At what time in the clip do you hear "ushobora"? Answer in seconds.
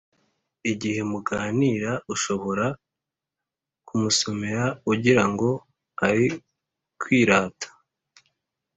2.13-2.65